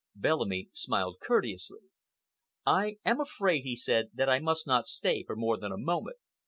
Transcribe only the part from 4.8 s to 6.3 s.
stay for more than a moment.